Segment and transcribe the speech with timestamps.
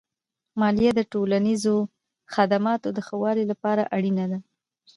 [0.59, 1.75] مالیه د ټولنیزو
[2.33, 4.39] خدماتو د ښه والي لپاره اړینه ده.